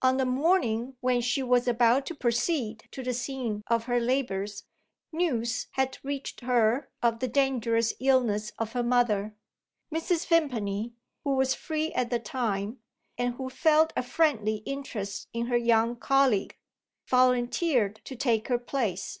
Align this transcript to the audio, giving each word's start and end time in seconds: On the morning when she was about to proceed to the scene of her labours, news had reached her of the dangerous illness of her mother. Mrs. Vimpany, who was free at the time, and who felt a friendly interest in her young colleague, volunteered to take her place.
On 0.00 0.16
the 0.16 0.24
morning 0.24 0.96
when 1.02 1.20
she 1.20 1.42
was 1.42 1.68
about 1.68 2.06
to 2.06 2.14
proceed 2.14 2.84
to 2.92 3.02
the 3.02 3.12
scene 3.12 3.62
of 3.66 3.84
her 3.84 4.00
labours, 4.00 4.64
news 5.12 5.66
had 5.72 5.98
reached 6.02 6.40
her 6.40 6.88
of 7.02 7.18
the 7.18 7.28
dangerous 7.28 7.92
illness 8.00 8.52
of 8.58 8.72
her 8.72 8.82
mother. 8.82 9.36
Mrs. 9.94 10.26
Vimpany, 10.28 10.94
who 11.24 11.34
was 11.34 11.52
free 11.52 11.92
at 11.92 12.08
the 12.08 12.18
time, 12.18 12.78
and 13.18 13.34
who 13.34 13.50
felt 13.50 13.92
a 13.98 14.02
friendly 14.02 14.62
interest 14.64 15.28
in 15.34 15.48
her 15.48 15.58
young 15.58 15.94
colleague, 15.96 16.56
volunteered 17.06 17.96
to 18.06 18.16
take 18.16 18.48
her 18.48 18.58
place. 18.58 19.18